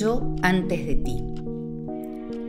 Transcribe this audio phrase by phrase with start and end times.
[0.00, 1.22] Yo antes de ti.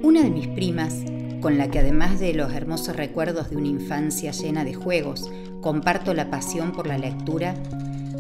[0.04, 1.04] Una de mis primas,
[1.42, 5.30] con la que además de los hermosos recuerdos de una infancia llena de juegos,
[5.60, 7.56] comparto la pasión por la lectura,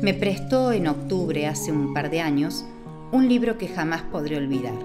[0.01, 2.65] me prestó en octubre hace un par de años
[3.13, 4.75] un libro que jamás podré olvidar.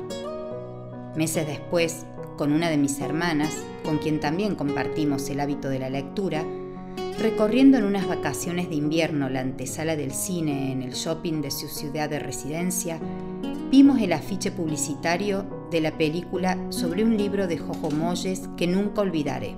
[1.17, 2.07] Meses después,
[2.37, 3.53] con una de mis hermanas,
[3.85, 6.45] con quien también compartimos el hábito de la lectura,
[7.19, 11.67] recorriendo en unas vacaciones de invierno la antesala del cine en el shopping de su
[11.67, 13.01] ciudad de residencia,
[13.77, 19.03] vimos el afiche publicitario de la película sobre un libro de Jojo Moyes que nunca
[19.03, 19.55] olvidaré.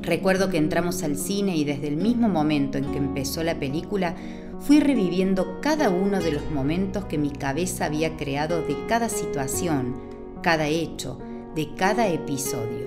[0.00, 4.14] Recuerdo que entramos al cine y desde el mismo momento en que empezó la película
[4.60, 9.96] fui reviviendo cada uno de los momentos que mi cabeza había creado de cada situación,
[10.40, 11.18] cada hecho,
[11.56, 12.86] de cada episodio,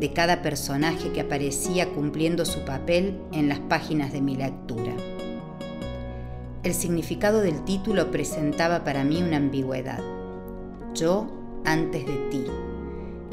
[0.00, 4.96] de cada personaje que aparecía cumpliendo su papel en las páginas de mi lectura.
[6.66, 10.02] El significado del título presentaba para mí una ambigüedad.
[10.96, 11.28] Yo
[11.64, 12.44] antes de ti,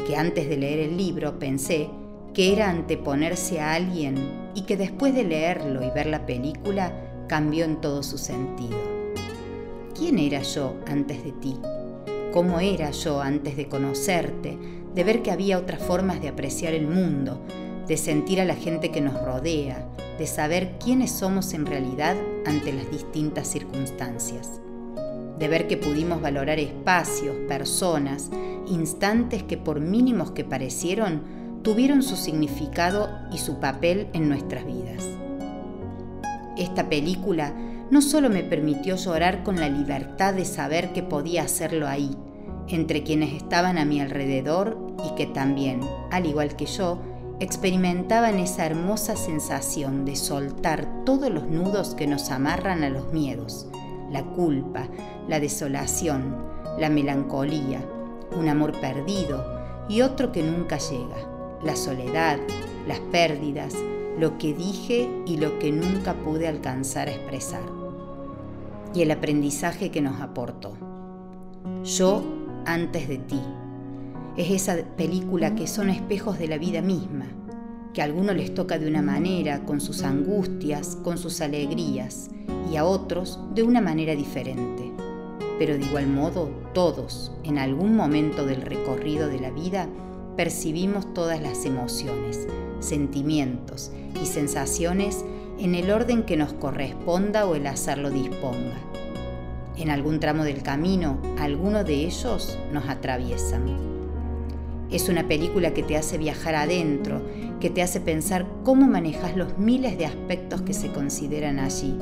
[0.06, 1.90] que antes de leer el libro pensé
[2.36, 6.94] que era anteponerse a alguien y que después de leerlo y ver la película
[7.28, 8.78] cambió en todo su sentido.
[9.98, 11.58] ¿Quién era yo antes de ti?
[12.34, 14.60] ¿Cómo era yo antes de conocerte,
[14.94, 17.42] de ver que había otras formas de apreciar el mundo,
[17.88, 22.74] de sentir a la gente que nos rodea, de saber quiénes somos en realidad ante
[22.74, 24.62] las distintas circunstancias,
[25.40, 28.30] de ver que pudimos valorar espacios, personas,
[28.68, 31.22] instantes que por mínimos que parecieron,
[31.64, 35.08] tuvieron su significado y su papel en nuestras vidas.
[36.58, 37.54] Esta película
[37.90, 42.16] no solo me permitió llorar con la libertad de saber que podía hacerlo ahí,
[42.68, 47.02] entre quienes estaban a mi alrededor y que también, al igual que yo,
[47.40, 53.68] experimentaban esa hermosa sensación de soltar todos los nudos que nos amarran a los miedos,
[54.12, 54.88] la culpa,
[55.28, 56.36] la desolación,
[56.78, 57.82] la melancolía,
[58.38, 59.46] un amor perdido
[59.90, 61.18] y otro que nunca llega,
[61.64, 62.40] la soledad,
[62.88, 63.74] las pérdidas,
[64.20, 67.64] lo que dije y lo que nunca pude alcanzar a expresar,
[68.94, 70.74] y el aprendizaje que nos aportó.
[71.84, 72.24] Yo
[72.66, 73.42] antes de ti,
[74.38, 77.26] es esa película que son espejos de la vida misma,
[77.94, 82.30] que a algunos les toca de una manera, con sus angustias, con sus alegrías,
[82.72, 84.92] y a otros de una manera diferente.
[85.60, 89.88] Pero de igual modo, todos, en algún momento del recorrido de la vida,
[90.36, 92.48] percibimos todas las emociones,
[92.80, 95.24] sentimientos y sensaciones
[95.60, 98.80] en el orden que nos corresponda o el azar lo disponga.
[99.78, 103.93] En algún tramo del camino, alguno de ellos nos atraviesan.
[104.92, 107.22] Es una película que te hace viajar adentro,
[107.60, 111.98] que te hace pensar cómo manejas los miles de aspectos que se consideran allí.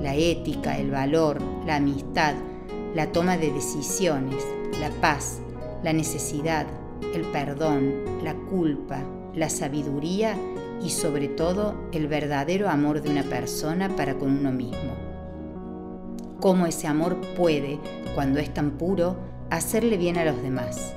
[0.00, 2.34] La ética, el valor, la amistad,
[2.94, 4.44] la toma de decisiones,
[4.80, 5.40] la paz,
[5.82, 6.66] la necesidad,
[7.14, 9.02] el perdón, la culpa,
[9.34, 10.36] la sabiduría
[10.82, 14.92] y sobre todo el verdadero amor de una persona para con uno mismo.
[16.40, 17.78] Cómo ese amor puede,
[18.14, 19.16] cuando es tan puro,
[19.50, 20.94] hacerle bien a los demás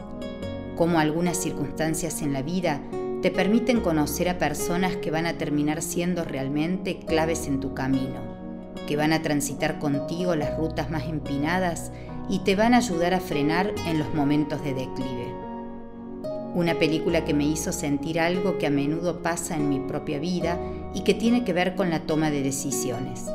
[0.77, 2.79] cómo algunas circunstancias en la vida
[3.21, 8.21] te permiten conocer a personas que van a terminar siendo realmente claves en tu camino,
[8.87, 11.91] que van a transitar contigo las rutas más empinadas
[12.29, 15.33] y te van a ayudar a frenar en los momentos de declive.
[16.53, 20.59] Una película que me hizo sentir algo que a menudo pasa en mi propia vida
[20.93, 23.25] y que tiene que ver con la toma de decisiones.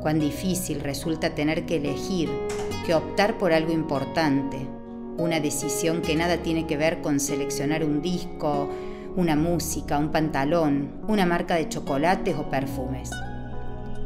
[0.00, 2.30] Cuán difícil resulta tener que elegir,
[2.86, 4.66] que optar por algo importante,
[5.18, 8.70] una decisión que nada tiene que ver con seleccionar un disco,
[9.16, 13.10] una música, un pantalón, una marca de chocolates o perfumes.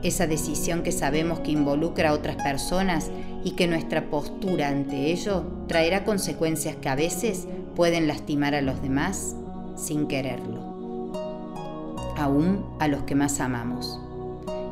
[0.02, 3.10] Esa decisión que sabemos que involucra a otras personas
[3.44, 7.46] y que nuestra postura ante ello traerá consecuencias que a veces
[7.76, 9.36] pueden lastimar a los demás
[9.76, 11.12] sin quererlo,
[12.16, 14.00] aún a los que más amamos,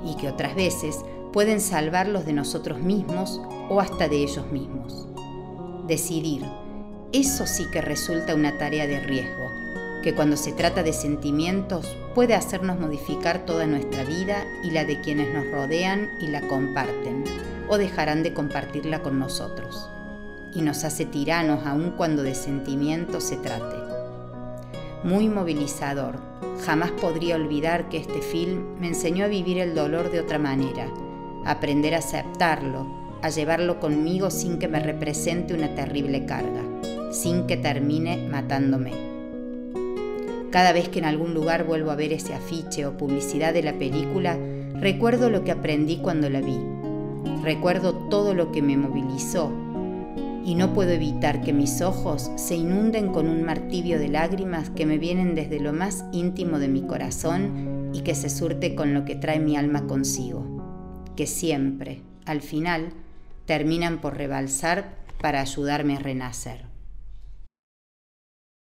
[0.04, 0.98] y que otras veces
[1.32, 5.10] pueden salvarlos de nosotros mismos o hasta de ellos mismos
[5.91, 6.42] decidir.
[7.13, 9.51] Eso sí que resulta una tarea de riesgo,
[10.03, 15.01] que cuando se trata de sentimientos puede hacernos modificar toda nuestra vida y la de
[15.01, 17.25] quienes nos rodean y la comparten,
[17.69, 19.91] o dejarán de compartirla con nosotros.
[20.54, 23.77] Y nos hace tiranos aun cuando de sentimientos se trate.
[25.03, 26.19] Muy movilizador.
[26.65, 30.87] Jamás podría olvidar que este film me enseñó a vivir el dolor de otra manera,
[31.47, 32.87] aprender a aceptarlo,
[33.22, 36.62] a llevarlo conmigo sin que me represente una terrible carga,
[37.12, 38.92] sin que termine matándome.
[40.50, 43.74] Cada vez que en algún lugar vuelvo a ver ese afiche o publicidad de la
[43.74, 44.38] película,
[44.74, 46.58] recuerdo lo que aprendí cuando la vi,
[47.42, 49.50] Recuerdo todo lo que me movilizó
[50.44, 54.84] y no puedo evitar que mis ojos se inunden con un martirio de lágrimas que
[54.84, 59.06] me vienen desde lo más íntimo de mi corazón y que se surte con lo
[59.06, 62.92] que trae mi alma consigo, que siempre, al final,
[63.50, 66.69] terminan por rebalsar para ayudarme a renacer.